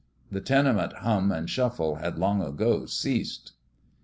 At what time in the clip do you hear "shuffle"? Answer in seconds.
1.47-1.97